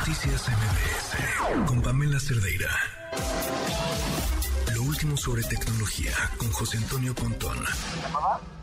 Noticias 0.00 0.48
MBS 0.48 1.68
con 1.68 1.82
Pamela 1.82 2.18
Cerdeira. 2.18 2.72
Lo 4.74 4.82
último 4.88 5.14
sobre 5.14 5.42
tecnología 5.42 6.16
con 6.38 6.50
José 6.52 6.78
Antonio 6.78 7.14
Pontón. 7.14 7.58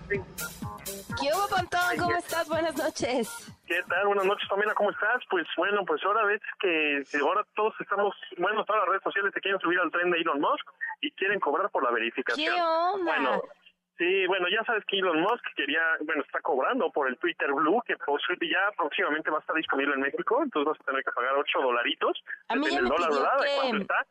¿Qué 0.10 1.30
hubo, 1.30 1.48
Pontón? 1.48 1.94
¿Cómo 2.00 2.18
estás? 2.18 2.50
Buenas 2.50 2.76
noches. 2.76 3.30
¿Qué 3.68 3.84
tal? 3.88 4.08
Buenas 4.08 4.26
noches, 4.26 4.50
Pamela, 4.50 4.74
¿cómo 4.74 4.90
estás? 4.90 5.22
Pues 5.30 5.46
bueno, 5.56 5.86
pues 5.86 6.02
ahora 6.06 6.26
ves 6.26 6.42
que 6.60 7.04
ahora 7.22 7.46
todos 7.56 7.76
estamos, 7.82 8.16
bueno, 8.40 8.66
todas 8.66 8.82
las 8.82 8.90
redes 8.90 9.04
sociales 9.04 9.32
se 9.32 9.40
quieren 9.40 9.62
subir 9.62 9.78
al 9.80 9.92
tren 9.92 10.10
de 10.10 10.18
Elon 10.18 10.42
Musk 10.42 10.66
y 11.02 11.12
quieren 11.12 11.40
cobrar 11.40 11.70
por 11.70 11.84
la 11.84 11.92
verificación. 11.92 12.56
¿Qué 12.56 12.62
onda? 12.62 13.14
Bueno, 13.14 13.44
Sí, 13.98 14.28
bueno, 14.28 14.48
ya 14.50 14.64
sabes 14.64 14.86
que 14.86 15.00
Elon 15.00 15.22
Musk 15.22 15.44
quería, 15.56 15.82
bueno, 16.02 16.22
está 16.22 16.40
cobrando 16.42 16.92
por 16.92 17.08
el 17.08 17.18
Twitter 17.18 17.52
Blue, 17.52 17.82
que 17.86 17.96
pues, 17.98 18.22
ya 18.42 18.72
próximamente 18.78 19.32
va 19.32 19.38
a 19.38 19.42
estar 19.42 19.56
disponible 19.56 19.96
en 19.96 20.02
México, 20.02 20.40
entonces 20.44 20.68
vas 20.72 20.80
a 20.82 20.84
tener 20.84 21.04
que 21.04 21.12
pagar 21.12 21.34
8 21.34 21.60
dolaritos. 21.62 22.24
A 22.50 22.56
mí 22.56 22.70
ya 22.70 22.82
me 22.82 22.90
dólar 22.90 23.10
pidió 23.10 23.20
dorado, 23.22 23.42
¿de 23.42 23.72
que- 23.72 23.78
está? 23.82 24.06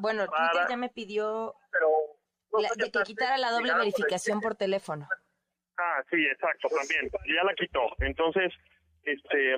Bueno, 0.00 0.26
Para- 0.26 0.50
Twitter 0.50 0.66
ya 0.70 0.76
me 0.76 0.88
pidió 0.88 1.54
Pero... 1.70 1.88
la- 2.62 2.68
de 2.76 2.90
que 2.90 3.02
quitara 3.04 3.38
la 3.38 3.50
doble 3.52 3.72
verificación 3.74 4.40
por 4.40 4.56
teléfono. 4.56 5.06
Ah, 5.78 6.02
sí, 6.10 6.26
exacto, 6.26 6.68
también. 6.68 7.10
Ya 7.26 7.44
la 7.44 7.54
quitó. 7.54 7.80
Entonces, 8.00 8.52
este, 9.04 9.56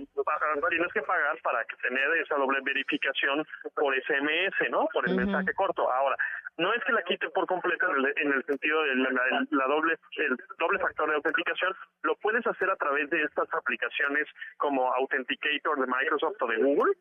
tienes 0.70 0.92
que 0.92 1.02
pagar 1.02 1.38
para 1.42 1.64
tener 1.82 2.16
esa 2.18 2.36
doble 2.36 2.60
verificación 2.62 3.46
por 3.74 3.94
SMS, 3.96 4.68
¿no? 4.70 4.86
Por 4.92 5.08
el 5.08 5.16
mensaje 5.16 5.52
corto. 5.54 5.90
Ahora, 5.90 6.16
no 6.56 6.72
es 6.72 6.84
que 6.84 6.92
la 6.92 7.02
quite 7.02 7.28
por 7.30 7.46
completo 7.46 7.88
en 7.90 7.96
el, 8.04 8.12
en 8.16 8.32
el 8.32 8.44
sentido 8.44 8.82
de 8.84 8.94
la, 8.96 9.10
la- 9.10 9.46
la 9.50 9.66
doble 9.66 9.98
el 10.18 10.36
doble 10.58 10.78
factor 10.78 11.08
de 11.08 11.16
autenticación, 11.16 11.74
lo 12.02 12.14
puedes 12.16 12.46
hacer 12.46 12.70
a 12.70 12.76
través 12.76 13.10
de 13.10 13.22
estas 13.22 13.52
aplicaciones 13.54 14.26
como 14.56 14.92
Authenticator 14.94 15.80
de 15.80 15.86
Microsoft 15.86 16.36
o 16.40 16.46
de 16.46 16.56
Google. 16.58 16.92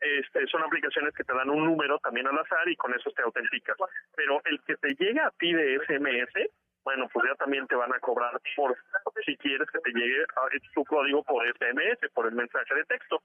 Este, 0.00 0.46
son 0.48 0.62
aplicaciones 0.64 1.14
que 1.14 1.22
te 1.24 1.32
dan 1.32 1.48
un 1.50 1.64
número 1.64 1.98
también 2.00 2.26
al 2.26 2.38
azar 2.38 2.68
y 2.68 2.74
con 2.76 2.92
eso 2.94 3.10
te 3.12 3.22
autenticas. 3.22 3.76
Pero 4.16 4.40
el 4.46 4.60
que 4.64 4.76
te 4.76 4.94
llega 4.94 5.26
a 5.26 5.30
ti 5.38 5.52
de 5.52 5.78
SMS, 5.86 6.50
bueno, 6.82 7.08
pues 7.12 7.24
ya 7.28 7.36
también 7.36 7.66
te 7.68 7.76
van 7.76 7.92
a 7.94 8.00
cobrar 8.00 8.32
por 8.56 8.76
si 9.24 9.36
quieres 9.36 9.70
que 9.70 9.78
te 9.78 9.92
llegue 9.92 10.24
tu 10.74 10.84
código 10.84 11.22
por 11.22 11.46
SMS, 11.46 12.10
por 12.14 12.26
el 12.26 12.32
mensaje 12.34 12.74
de 12.74 12.84
texto. 12.86 13.22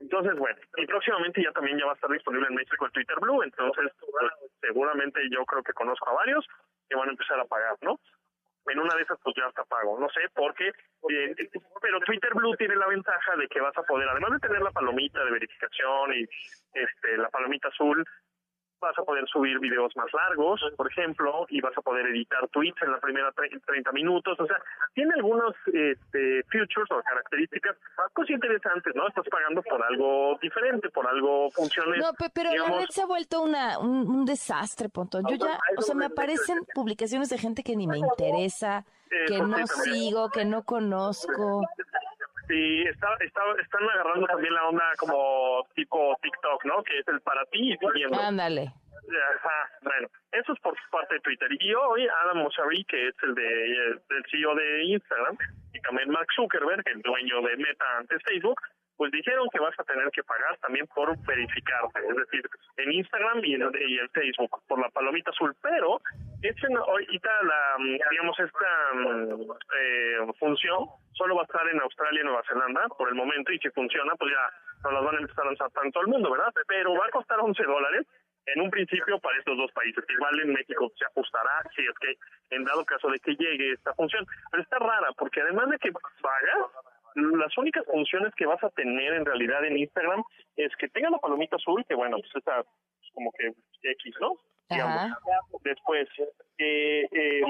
Entonces, 0.00 0.34
bueno, 0.36 0.58
y 0.76 0.86
próximamente 0.86 1.42
ya 1.42 1.52
también 1.52 1.78
ya 1.78 1.86
va 1.86 1.92
a 1.92 1.94
estar 1.94 2.10
disponible 2.10 2.46
en 2.48 2.54
México 2.54 2.84
el 2.86 2.92
Twitter 2.92 3.16
Blue, 3.20 3.42
entonces 3.42 3.90
pues, 3.98 4.32
yo 5.30 5.44
creo 5.44 5.62
que 5.62 5.72
conozco 5.72 6.10
a 6.10 6.14
varios 6.14 6.46
que 6.88 6.96
van 6.96 7.08
a 7.08 7.12
empezar 7.12 7.38
a 7.40 7.44
pagar, 7.44 7.76
¿no? 7.82 7.98
En 8.66 8.80
una 8.80 8.94
de 8.96 9.02
esas 9.02 9.18
pues 9.22 9.34
ya 9.36 9.46
está 9.46 9.64
pago, 9.64 9.98
no 9.98 10.08
sé, 10.08 10.20
porque, 10.34 10.68
eh, 10.68 11.50
pero 11.80 12.00
Twitter 12.00 12.34
Blue 12.34 12.56
tiene 12.56 12.74
la 12.74 12.88
ventaja 12.88 13.36
de 13.36 13.46
que 13.46 13.60
vas 13.60 13.76
a 13.78 13.82
poder, 13.82 14.08
además 14.08 14.32
de 14.32 14.40
tener 14.40 14.60
la 14.60 14.72
palomita 14.72 15.24
de 15.24 15.30
verificación 15.30 16.14
y 16.14 16.22
este 16.74 17.16
la 17.16 17.28
palomita 17.28 17.68
azul, 17.68 18.04
vas 18.80 18.98
a 18.98 19.02
poder 19.02 19.26
subir 19.28 19.58
videos 19.58 19.94
más 19.96 20.06
largos, 20.12 20.60
por 20.76 20.90
ejemplo, 20.90 21.46
y 21.48 21.60
vas 21.60 21.76
a 21.76 21.80
poder 21.80 22.06
editar 22.06 22.46
tweets 22.48 22.80
en 22.82 22.92
la 22.92 22.98
primera 22.98 23.32
tre- 23.32 23.60
30 23.64 23.92
minutos. 23.92 24.38
O 24.38 24.46
sea, 24.46 24.56
tiene 24.94 25.12
algunos 25.14 25.54
este, 25.66 26.42
features 26.48 26.90
o 26.90 27.02
características 27.02 27.76
pues 28.14 28.30
interesantes, 28.30 28.94
¿no? 28.94 29.08
Estás 29.08 29.24
pagando 29.30 29.62
por 29.62 29.82
algo 29.82 30.38
diferente, 30.40 30.88
por 30.90 31.06
algo 31.06 31.50
funciones. 31.50 32.00
No, 32.00 32.12
pe- 32.14 32.30
pero 32.32 32.50
la 32.54 32.78
red 32.78 32.86
se 32.90 33.02
ha 33.02 33.06
vuelto 33.06 33.42
una, 33.42 33.78
un, 33.78 34.08
un 34.08 34.24
desastre, 34.24 34.88
Pontón. 34.88 35.24
Yo 35.28 35.36
ya, 35.36 35.58
o 35.76 35.82
sea, 35.82 35.94
me 35.94 36.06
aparecen 36.06 36.58
publicaciones 36.74 37.28
de 37.30 37.38
gente 37.38 37.62
que 37.62 37.76
ni 37.76 37.86
me 37.86 37.98
interesa, 37.98 38.84
que 39.26 39.38
no 39.40 39.66
sigo, 39.66 40.30
que 40.30 40.44
no 40.44 40.62
conozco. 40.64 41.62
Sí, 42.48 42.82
está, 42.82 43.08
está, 43.20 43.40
están 43.60 43.82
agarrando 43.88 44.26
también 44.26 44.54
la 44.54 44.68
onda 44.68 44.84
como 44.98 45.66
tipo 45.74 46.16
TikTok, 46.22 46.64
¿no? 46.64 46.82
Que 46.84 46.98
es 46.98 47.08
el 47.08 47.20
para 47.20 47.44
ti 47.46 47.72
y 47.72 47.76
siguiendo. 47.76 48.20
Ándale. 48.20 48.72
Ajá, 49.08 49.70
bueno, 49.82 50.08
eso 50.32 50.52
es 50.52 50.60
por 50.60 50.74
parte 50.90 51.14
de 51.14 51.20
Twitter. 51.20 51.48
Y 51.60 51.74
hoy 51.74 52.08
Adam 52.24 52.38
Mosseri, 52.38 52.84
que 52.84 53.08
es 53.08 53.14
el 53.22 53.34
de 53.34 53.70
el 53.70 54.24
CEO 54.30 54.54
de 54.54 54.84
Instagram, 54.84 55.36
y 55.72 55.80
también 55.80 56.10
Mark 56.10 56.26
Zuckerberg, 56.34 56.82
el 56.86 57.02
dueño 57.02 57.40
de 57.42 57.56
Meta 57.56 57.84
antes 57.98 58.22
Facebook, 58.24 58.60
pues 58.96 59.12
dijeron 59.12 59.46
que 59.52 59.60
vas 59.60 59.78
a 59.78 59.84
tener 59.84 60.10
que 60.10 60.22
pagar 60.24 60.56
también 60.58 60.86
por 60.94 61.16
verificarte, 61.26 62.00
es 62.08 62.16
decir, 62.16 62.42
en 62.78 62.92
Instagram 62.92 63.40
y 63.44 63.54
en, 63.54 63.70
y 63.88 63.98
en 63.98 64.10
Facebook, 64.10 64.62
por 64.66 64.80
la 64.80 64.88
palomita 64.90 65.30
azul. 65.30 65.54
Pero 65.62 66.00
es 66.42 66.56
en- 66.64 66.76
ahorita 66.76 67.30
la, 67.42 67.76
digamos, 68.10 68.38
esta 68.40 68.92
mm, 68.94 69.42
eh, 69.78 70.18
función 70.38 70.86
solo 71.12 71.34
va 71.36 71.42
a 71.42 71.44
estar 71.44 71.66
en 71.68 71.80
Australia 71.80 72.20
y 72.20 72.24
Nueva 72.24 72.42
Zelanda 72.48 72.86
por 72.96 73.08
el 73.08 73.14
momento, 73.14 73.52
y 73.52 73.58
si 73.58 73.70
funciona, 73.70 74.14
pues 74.16 74.32
ya 74.32 74.50
no 74.84 74.92
las 74.92 75.04
van 75.04 75.16
a 75.16 75.20
empezar 75.20 75.44
a 75.44 75.48
lanzar 75.48 75.70
todo 75.92 76.02
el 76.02 76.08
mundo, 76.08 76.30
¿verdad? 76.30 76.52
Pero 76.68 76.94
va 76.94 77.06
a 77.06 77.10
costar 77.10 77.38
11 77.40 77.62
dólares 77.62 78.06
en 78.46 78.60
un 78.60 78.70
principio 78.70 79.18
para 79.18 79.36
estos 79.38 79.56
dos 79.56 79.72
países. 79.72 80.04
Igual 80.08 80.38
en 80.40 80.52
México 80.52 80.92
se 80.96 81.04
ajustará 81.06 81.62
si 81.74 81.82
es 81.82 81.94
que 81.98 82.14
en 82.54 82.64
dado 82.64 82.84
caso 82.84 83.08
de 83.08 83.18
que 83.18 83.34
llegue 83.34 83.72
esta 83.72 83.92
función. 83.94 84.24
Pero 84.50 84.62
está 84.62 84.78
rara 84.78 85.08
porque 85.18 85.40
además 85.40 85.68
de 85.70 85.78
que 85.78 85.90
pagas, 86.22 86.66
las 87.16 87.56
únicas 87.56 87.84
funciones 87.86 88.34
que 88.34 88.46
vas 88.46 88.62
a 88.62 88.70
tener 88.70 89.14
en 89.14 89.24
realidad 89.24 89.64
en 89.64 89.78
Instagram 89.78 90.22
es 90.56 90.74
que 90.76 90.88
tenga 90.88 91.10
la 91.10 91.18
palomita 91.18 91.56
azul, 91.56 91.84
que 91.88 91.94
bueno, 91.94 92.18
pues 92.18 92.30
está 92.34 92.62
pues, 92.62 93.10
como 93.14 93.32
que 93.32 93.52
X, 93.82 94.14
¿no? 94.20 94.34
Digamos. 94.68 95.12
Después, 95.62 96.08
eh, 96.58 97.08
eh, 97.10 97.42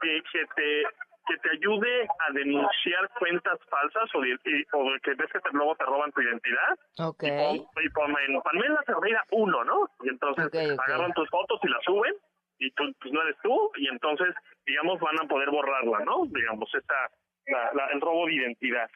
que, 0.00 0.22
que 0.32 0.46
te 0.56 0.82
que 1.28 1.36
te 1.38 1.50
ayude 1.50 2.08
a 2.26 2.32
denunciar 2.32 3.10
cuentas 3.18 3.58
falsas 3.68 4.08
o, 4.14 4.20
que 4.22 5.14
ves 5.14 5.30
que 5.30 5.40
te, 5.40 5.50
luego 5.52 5.76
te 5.76 5.84
roban 5.84 6.10
tu 6.12 6.22
identidad 6.22 6.78
Ok. 7.00 7.22
y 7.22 7.28
pon, 7.28 7.84
y 7.84 7.88
pon 7.90 8.14
en 8.26 8.40
Palmela 8.40 8.82
Cerdeira 8.86 9.22
uno, 9.32 9.62
¿no? 9.62 9.90
Y 10.04 10.08
entonces 10.08 10.46
agarran 10.78 11.12
tus 11.12 11.28
fotos 11.28 11.60
y 11.62 11.68
las 11.68 11.84
suben 11.84 12.14
y 12.58 12.70
tú 12.72 12.84
pues 13.00 13.12
no 13.12 13.22
eres 13.22 13.36
tú 13.42 13.70
y 13.76 13.88
entonces 13.88 14.34
digamos 14.64 14.98
van 15.00 15.20
a 15.22 15.28
poder 15.28 15.50
borrarla, 15.50 15.98
¿no? 16.06 16.24
Digamos 16.26 16.74
esta 16.74 17.10
la, 17.48 17.70
la- 17.74 17.88
el 17.92 18.00
robo 18.00 18.26
de 18.26 18.34
identidad. 18.34 18.88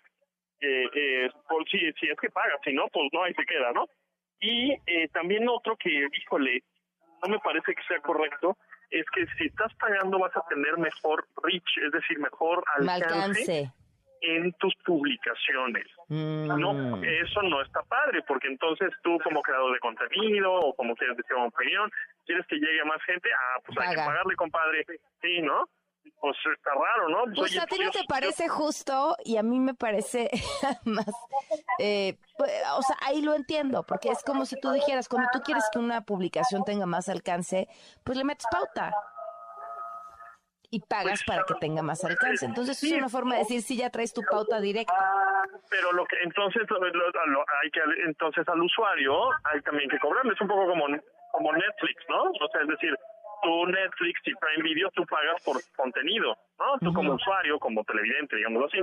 Eh, 0.60 0.84
eh, 0.94 1.30
por 1.48 1.68
si 1.68 1.78
si 1.94 2.06
es 2.08 2.16
que 2.20 2.30
pagas, 2.30 2.60
si 2.64 2.72
no 2.72 2.86
pues 2.92 3.08
no 3.12 3.24
ahí 3.24 3.34
se 3.34 3.44
queda, 3.44 3.72
¿no? 3.72 3.86
Y 4.40 4.72
eh, 4.86 5.08
también 5.12 5.48
otro 5.48 5.76
que 5.76 6.06
híjole 6.16 6.62
no 7.22 7.28
me 7.28 7.38
parece 7.40 7.74
que 7.74 7.82
sea 7.88 8.00
correcto 8.00 8.56
es 8.90 9.04
que 9.14 9.24
si 9.38 9.46
estás 9.46 9.72
pagando 9.76 10.18
vas 10.18 10.36
a 10.36 10.44
tener 10.48 10.76
mejor 10.78 11.26
reach, 11.42 11.78
es 11.84 11.92
decir, 11.92 12.18
mejor 12.18 12.62
Me 12.80 12.92
alcance 12.92 13.14
alcance. 13.14 13.70
en 14.20 14.52
tus 14.54 14.74
publicaciones. 14.84 15.86
No, 16.08 16.72
Mm. 16.74 17.02
eso 17.04 17.42
no 17.42 17.62
está 17.62 17.82
padre, 17.84 18.22
porque 18.26 18.48
entonces 18.48 18.90
tú 19.02 19.18
como 19.24 19.40
creador 19.42 19.72
de 19.72 19.78
contenido 19.80 20.52
o 20.52 20.74
como 20.74 20.94
quieres 20.94 21.16
decir 21.16 21.34
una 21.34 21.46
opinión, 21.46 21.90
quieres 22.26 22.46
que 22.46 22.56
llegue 22.56 22.80
a 22.82 22.84
más 22.84 23.02
gente, 23.04 23.30
ah, 23.32 23.60
pues 23.64 23.78
hay 23.78 23.90
que 23.90 23.96
Paga. 23.96 24.06
pagarle, 24.08 24.36
compadre. 24.36 24.84
Sí, 25.22 25.40
¿no? 25.42 25.68
Pues 26.20 26.36
está 26.56 26.70
raro, 26.70 27.08
¿no? 27.08 27.24
Pues 27.34 27.50
oye, 27.52 27.60
a 27.60 27.66
ti 27.66 27.78
no 27.78 27.84
yo- 27.86 27.90
te 28.00 28.04
parece 28.06 28.48
justo 28.48 29.16
y 29.24 29.36
a 29.38 29.42
mí 29.42 29.58
me 29.58 29.74
parece 29.74 30.30
más, 30.84 31.06
eh, 31.78 32.16
pues, 32.38 32.52
o 32.76 32.82
sea, 32.82 32.96
ahí 33.04 33.22
lo 33.22 33.34
entiendo, 33.34 33.84
porque 33.84 34.08
es 34.10 34.22
como 34.22 34.44
si 34.46 34.60
tú 34.60 34.70
dijeras, 34.70 35.08
cuando 35.08 35.28
tú 35.32 35.40
quieres 35.40 35.64
que 35.72 35.78
una 35.80 36.02
publicación 36.02 36.64
tenga 36.64 36.86
más 36.86 37.08
alcance, 37.08 37.68
pues 38.04 38.16
le 38.18 38.24
metes 38.24 38.46
pauta 38.50 38.92
y 40.70 40.80
pagas 40.80 41.22
para 41.26 41.42
que 41.44 41.54
tenga 41.54 41.82
más 41.82 42.02
alcance. 42.04 42.46
Entonces 42.46 42.82
es 42.82 42.92
una 42.92 43.08
forma 43.10 43.34
de 43.34 43.40
decir 43.40 43.60
si 43.62 43.76
ya 43.76 43.90
traes 43.90 44.14
tu 44.14 44.22
pauta 44.22 44.60
directa. 44.60 44.94
Pero 45.68 45.92
lo 45.92 46.06
que 46.06 46.16
entonces 46.22 46.62
lo- 46.70 46.78
lo- 46.78 47.10
lo- 47.26 47.44
hay 47.62 47.70
que 47.70 47.80
entonces 48.06 48.48
al 48.48 48.60
usuario 48.62 49.12
hay 49.44 49.60
también 49.62 49.90
que 49.90 49.98
cobrarle, 49.98 50.32
es 50.32 50.40
un 50.40 50.48
poco 50.48 50.66
como 50.68 50.84
como 51.32 51.52
Netflix, 51.52 52.04
¿no? 52.08 52.22
O 52.24 52.48
sea, 52.52 52.60
es 52.62 52.68
decir, 52.68 52.94
tú 53.42 53.66
Netflix 53.66 54.20
y 54.24 54.34
Prime 54.34 54.62
Video 54.62 54.90
tú 54.94 55.04
pagas 55.06 55.42
por 55.44 55.56
contenido, 55.76 56.36
¿no? 56.58 56.78
Tú 56.80 56.92
como 56.94 57.14
usuario, 57.14 57.58
como 57.58 57.84
televidente, 57.84 58.36
digámoslo 58.36 58.66
así. 58.68 58.78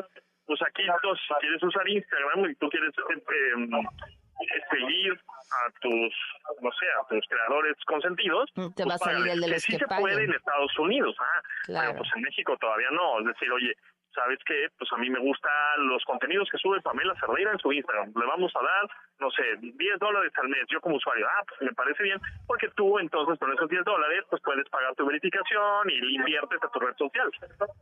Pues 0.46 0.60
aquí 0.68 0.82
entonces 0.84 1.24
si 1.28 1.34
quieres 1.40 1.64
usar 1.64 1.88
Instagram 1.88 2.50
y 2.50 2.56
tú 2.56 2.70
quieres 2.70 2.90
eh, 2.98 3.54
eh, 3.54 4.62
seguir 4.72 5.14
a 5.14 5.72
tus, 5.82 6.14
no 6.62 6.72
sé, 6.72 6.86
a 7.02 7.08
tus 7.08 7.26
creadores 7.28 7.76
consentidos, 7.86 8.50
te 8.54 8.62
pues 8.84 8.88
va 8.90 8.96
a 8.96 8.98
salir 8.98 9.28
el 9.30 9.42
de 9.42 9.46
Que 9.48 9.54
los 9.54 9.62
sí 9.64 9.72
que 9.74 9.80
se 9.80 9.88
puede 9.88 10.24
en 10.24 10.34
Estados 10.34 10.78
Unidos, 10.80 11.16
ah, 11.20 11.42
Claro. 11.66 11.88
pero 11.92 11.98
pues 12.00 12.10
en 12.16 12.22
México 12.22 12.58
todavía 12.60 12.90
no, 12.92 13.20
es 13.20 13.26
decir, 13.28 13.52
oye, 13.52 13.74
¿sabes 14.20 14.40
qué? 14.46 14.68
Pues 14.78 14.92
a 14.92 14.98
mí 14.98 15.10
me 15.10 15.20
gustan 15.20 15.88
los 15.88 16.04
contenidos 16.04 16.50
que 16.52 16.58
sube 16.58 16.82
Pamela 16.82 17.16
Cerdeira 17.20 17.52
en 17.54 17.60
su 17.60 17.72
Instagram. 17.72 18.12
Le 18.14 18.26
vamos 18.26 18.52
a 18.54 18.62
dar, 18.62 18.84
no 19.20 19.32
sé, 19.32 19.44
10 19.62 20.00
dólares 20.00 20.34
al 20.36 20.50
mes, 20.50 20.66
yo 20.68 20.82
como 20.82 20.98
usuario. 20.98 21.26
Ah, 21.30 21.44
pues 21.48 21.62
me 21.62 21.74
parece 21.74 22.04
bien, 22.04 22.20
porque 22.46 22.68
tú 22.76 23.00
entonces 23.00 23.40
con 23.40 23.54
esos 23.54 23.70
10 23.70 23.86
dólares 23.86 24.26
pues 24.30 24.42
puedes 24.44 24.68
pagar 24.70 24.94
tu 24.96 25.06
verificación 25.06 25.90
y 25.90 26.16
inviertes 26.16 26.60
a 26.62 26.70
tu 26.70 26.80
red 26.80 26.96
social. 26.98 27.32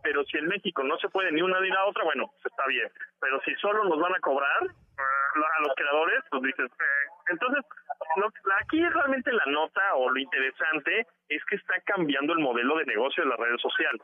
Pero 0.03 0.23
si 0.25 0.37
en 0.37 0.47
México 0.47 0.83
no 0.83 0.97
se 0.99 1.09
puede 1.09 1.31
ni 1.31 1.41
una 1.41 1.59
ni 1.59 1.69
la 1.69 1.85
otra, 1.85 2.03
bueno, 2.03 2.27
pues 2.33 2.45
está 2.45 2.67
bien. 2.67 2.89
Pero 3.19 3.41
si 3.41 3.55
solo 3.55 3.83
nos 3.85 3.99
van 3.99 4.13
a 4.13 4.19
cobrar 4.19 4.61
ah, 4.99 5.57
a 5.57 5.61
los 5.61 5.73
creadores, 5.75 6.23
pues 6.29 6.43
dices, 6.43 6.69
eh, 6.71 7.07
entonces, 7.29 7.63
lo- 8.17 8.31
aquí 8.61 8.83
realmente 8.87 9.31
la 9.33 9.45
nota 9.47 9.81
o 9.95 10.09
lo 10.09 10.19
interesante 10.19 11.05
es 11.29 11.43
que 11.45 11.55
está 11.55 11.75
cambiando 11.85 12.33
el 12.33 12.39
modelo 12.39 12.77
de 12.77 12.85
negocio 12.85 13.23
de 13.23 13.29
las 13.29 13.39
redes 13.39 13.61
sociales. 13.61 14.01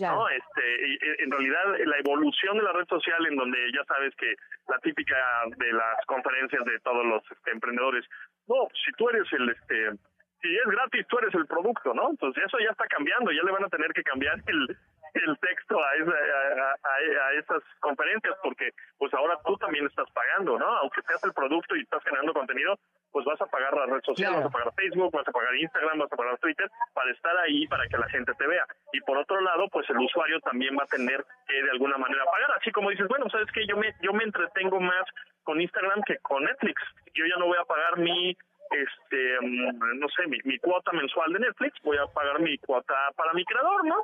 ¿No? 0.00 0.28
Este, 0.28 1.22
en 1.22 1.30
realidad 1.30 1.64
la 1.84 1.98
evolución 1.98 2.58
de 2.58 2.64
la 2.64 2.72
red 2.72 2.86
social 2.88 3.26
en 3.26 3.36
donde 3.36 3.58
ya 3.72 3.84
sabes 3.84 4.14
que 4.16 4.34
la 4.68 4.78
típica 4.78 5.16
de 5.56 5.72
las 5.72 6.04
conferencias 6.06 6.64
de 6.64 6.78
todos 6.80 7.04
los 7.04 7.22
este, 7.30 7.50
emprendedores, 7.52 8.04
no, 8.46 8.68
si 8.84 8.92
tú 8.92 9.08
eres 9.10 9.30
el 9.32 9.48
este 9.50 9.90
si 10.42 10.54
es 10.54 10.66
gratis, 10.66 11.06
tú 11.08 11.18
eres 11.18 11.34
el 11.34 11.46
producto, 11.46 11.94
¿no? 11.94 12.10
Entonces 12.10 12.44
eso 12.44 12.58
ya 12.58 12.70
está 12.70 12.86
cambiando, 12.86 13.32
ya 13.32 13.42
le 13.42 13.52
van 13.52 13.64
a 13.64 13.68
tener 13.68 13.92
que 13.92 14.02
cambiar 14.02 14.36
el, 14.46 14.76
el 15.24 15.38
texto 15.38 15.82
a, 15.82 15.94
esa, 15.94 16.12
a, 16.12 17.26
a, 17.26 17.32
esas 17.34 17.62
conferencias 17.80 18.34
porque 18.42 18.70
pues 18.98 19.12
ahora 19.14 19.38
tú 19.44 19.56
también 19.56 19.86
estás 19.86 20.10
pagando, 20.12 20.58
¿no? 20.58 20.66
Aunque 20.66 21.02
seas 21.02 21.22
el 21.24 21.32
producto 21.32 21.76
y 21.76 21.82
estás 21.82 22.02
generando 22.04 22.32
contenido, 22.32 22.78
pues 23.12 23.24
vas 23.24 23.40
a 23.40 23.46
pagar 23.46 23.74
la 23.74 23.86
red 23.86 24.02
social, 24.04 24.34
vas 24.34 24.44
a 24.44 24.50
pagar 24.50 24.74
Facebook, 24.74 25.10
vas 25.12 25.26
a 25.26 25.32
pagar 25.32 25.54
Instagram, 25.56 25.98
vas 25.98 26.12
a 26.12 26.16
pagar 26.16 26.38
Twitter 26.38 26.70
para 26.92 27.10
estar 27.10 27.36
ahí 27.38 27.66
para 27.66 27.86
que 27.88 27.96
la 27.96 28.08
gente 28.08 28.32
te 28.34 28.46
vea. 28.46 28.66
Y 28.92 29.00
por 29.00 29.16
otro 29.16 29.40
lado, 29.40 29.68
pues 29.70 29.88
el 29.90 29.98
usuario 29.98 30.40
también 30.40 30.76
va 30.78 30.84
a 30.84 30.86
tener 30.86 31.24
que 31.46 31.62
de 31.62 31.70
alguna 31.70 31.96
manera 31.96 32.24
pagar, 32.24 32.58
así 32.58 32.70
como 32.72 32.90
dices, 32.90 33.08
bueno, 33.08 33.28
sabes 33.30 33.50
que 33.52 33.66
yo 33.66 33.76
me 33.76 33.94
yo 34.02 34.12
me 34.12 34.24
entretengo 34.24 34.80
más 34.80 35.04
con 35.44 35.60
Instagram 35.60 36.02
que 36.02 36.18
con 36.18 36.44
Netflix. 36.44 36.82
Yo 37.14 37.24
ya 37.24 37.36
no 37.38 37.46
voy 37.46 37.56
a 37.58 37.64
pagar 37.64 37.98
mi 37.98 38.36
este 38.70 39.40
mm, 39.40 39.98
no 39.98 40.08
sé 40.08 40.26
mi, 40.26 40.38
mi, 40.44 40.58
cuota 40.58 40.92
mensual 40.92 41.32
de 41.32 41.40
Netflix 41.40 41.80
voy 41.82 41.96
a 41.98 42.06
pagar 42.06 42.40
mi 42.40 42.58
cuota 42.58 42.94
para 43.16 43.32
mi 43.32 43.44
creador 43.44 43.84
no 43.84 43.96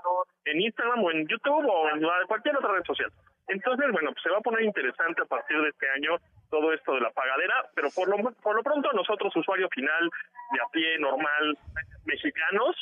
en 0.44 0.60
Instagram 0.60 1.02
o 1.02 1.10
en 1.10 1.26
YouTube 1.26 1.66
o 1.66 1.88
en 1.90 2.02
cualquier 2.26 2.56
otra 2.56 2.72
red 2.72 2.84
social. 2.84 3.10
Entonces 3.48 3.90
bueno 3.92 4.12
pues 4.12 4.22
se 4.22 4.30
va 4.30 4.38
a 4.38 4.42
poner 4.42 4.62
interesante 4.62 5.22
a 5.22 5.26
partir 5.26 5.60
de 5.60 5.68
este 5.68 5.88
año 5.90 6.16
todo 6.50 6.72
esto 6.72 6.94
de 6.94 7.00
la 7.00 7.10
pagadera 7.10 7.70
pero 7.74 7.88
por 7.94 8.08
lo 8.08 8.30
por 8.34 8.56
lo 8.56 8.62
pronto 8.62 8.92
nosotros 8.92 9.34
usuario 9.36 9.68
final 9.70 10.10
de 10.52 10.60
a 10.60 10.68
pie 10.70 10.98
normal 10.98 11.58
mexicanos 12.04 12.76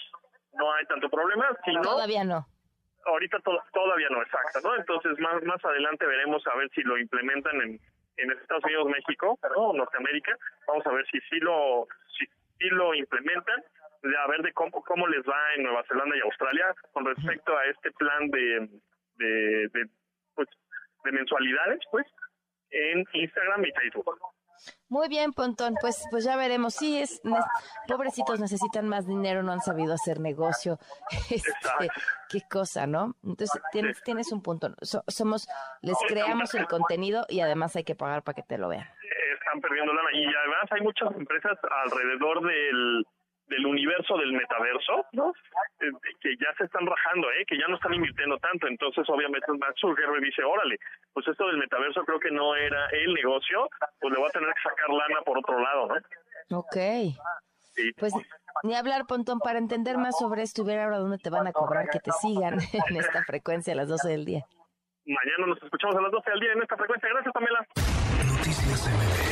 no 0.54 0.72
hay 0.74 0.84
tanto 0.86 1.08
problema 1.08 1.48
sino 1.64 1.80
todavía 1.80 2.24
no. 2.24 2.46
ahorita 3.06 3.38
todavía 3.72 4.08
no 4.10 4.22
exacto 4.22 4.60
no 4.64 4.76
entonces 4.76 5.18
más 5.20 5.42
más 5.44 5.64
adelante 5.64 6.06
veremos 6.06 6.46
a 6.46 6.56
ver 6.56 6.68
si 6.74 6.82
lo 6.82 6.98
implementan 6.98 7.60
en 7.62 7.80
en 8.22 8.30
Estados 8.32 8.64
Unidos, 8.64 8.86
México, 8.88 9.38
o 9.56 9.72
Norteamérica. 9.72 10.36
Vamos 10.66 10.86
a 10.86 10.92
ver 10.92 11.06
si 11.10 11.20
sí 11.28 11.38
lo, 11.40 11.86
si, 12.18 12.68
lo 12.70 12.94
implementan, 12.94 13.62
a 14.18 14.28
ver 14.28 14.42
de 14.42 14.52
cómo, 14.52 14.82
cómo 14.84 15.06
les 15.08 15.22
va 15.26 15.54
en 15.56 15.64
Nueva 15.64 15.84
Zelanda 15.88 16.16
y 16.16 16.20
Australia 16.20 16.74
con 16.92 17.04
respecto 17.04 17.56
a 17.56 17.66
este 17.66 17.90
plan 17.92 18.28
de, 18.30 18.68
de, 19.16 19.68
de, 19.68 19.86
pues, 20.34 20.48
de 21.04 21.12
mensualidades, 21.12 21.80
pues, 21.90 22.06
en 22.70 23.04
Instagram 23.12 23.64
y 23.64 23.72
Facebook. 23.72 24.18
Muy 24.90 25.08
bien, 25.08 25.32
Pontón, 25.32 25.76
pues 25.80 26.04
pues 26.10 26.24
ya 26.24 26.36
veremos. 26.36 26.74
Sí, 26.74 26.98
es 26.98 27.22
pobrecitos 27.86 28.40
necesitan 28.40 28.88
más 28.88 29.06
dinero, 29.06 29.44
no 29.44 29.52
han 29.52 29.60
sabido 29.60 29.94
hacer 29.94 30.18
negocio. 30.18 30.78
Este, 31.30 31.88
qué 32.28 32.40
cosa, 32.50 32.88
¿no? 32.88 33.14
Entonces 33.22 33.62
tienes 33.70 34.02
tienes 34.02 34.32
un 34.32 34.42
punto. 34.42 34.74
somos 35.06 35.48
les 35.80 35.96
creamos 36.08 36.54
el 36.54 36.66
contenido 36.66 37.24
y 37.28 37.40
además 37.40 37.76
hay 37.76 37.84
que 37.84 37.94
pagar 37.94 38.24
para 38.24 38.34
que 38.34 38.42
te 38.42 38.58
lo 38.58 38.68
vean. 38.68 38.88
Están 39.38 39.60
perdiendo 39.60 39.92
lana 39.92 40.08
y 40.12 40.26
además 40.26 40.64
hay 40.72 40.80
muchas 40.80 41.12
empresas 41.14 41.56
alrededor 41.84 42.42
del 42.42 43.06
del 43.50 43.66
universo 43.66 44.16
del 44.16 44.32
metaverso, 44.32 45.04
¿no? 45.12 45.32
Eh, 45.80 45.90
que 46.20 46.36
ya 46.36 46.54
se 46.56 46.64
están 46.64 46.86
rajando, 46.86 47.28
¿eh? 47.32 47.44
que 47.46 47.58
ya 47.58 47.66
no 47.68 47.74
están 47.74 47.94
invirtiendo 47.94 48.38
tanto. 48.38 48.68
Entonces, 48.68 49.04
obviamente, 49.08 49.46
Max 49.58 49.74
Zuckerberg 49.80 50.22
dice, 50.22 50.42
órale, 50.44 50.78
pues 51.12 51.26
esto 51.26 51.46
del 51.48 51.58
metaverso 51.58 52.04
creo 52.04 52.20
que 52.20 52.30
no 52.30 52.54
era 52.54 52.86
el 52.92 53.12
negocio, 53.12 53.68
pues 54.00 54.12
le 54.12 54.18
voy 54.18 54.28
a 54.28 54.32
tener 54.32 54.48
que 54.54 54.68
sacar 54.70 54.88
lana 54.88 55.20
por 55.22 55.36
otro 55.38 55.58
lado, 55.60 55.88
¿no? 55.88 56.58
Ok. 56.58 56.76
Pues 57.98 58.12
ni 58.62 58.74
hablar, 58.74 59.06
Pontón, 59.06 59.40
para 59.40 59.58
entender 59.58 59.98
más 59.98 60.16
sobre 60.18 60.42
esto 60.42 60.62
y 60.62 60.66
ver 60.66 60.80
ahora 60.80 60.98
dónde 60.98 61.18
te 61.18 61.30
van 61.30 61.46
a 61.46 61.52
cobrar 61.52 61.88
que 61.90 61.98
te 61.98 62.12
sigan 62.12 62.54
en 62.88 62.96
esta 62.96 63.24
frecuencia 63.24 63.72
a 63.72 63.76
las 63.76 63.88
12 63.88 64.08
del 64.08 64.24
día. 64.24 64.44
Mañana 65.06 65.46
nos 65.46 65.62
escuchamos 65.62 65.96
a 65.96 66.02
las 66.02 66.12
12 66.12 66.30
del 66.30 66.40
día 66.40 66.52
en 66.52 66.62
esta 66.62 66.76
frecuencia. 66.76 67.08
Gracias, 67.08 67.32
Pamela. 67.32 67.66
Noticias 68.26 68.86
MBS 68.86 69.29